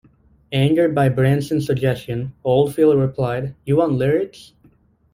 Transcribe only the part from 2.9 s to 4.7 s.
replied, You want lyrics!?